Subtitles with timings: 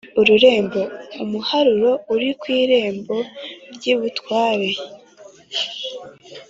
[0.21, 0.81] ururembo:
[1.23, 3.17] umuharuro uri ku irembo
[3.73, 4.69] ry’ibutware.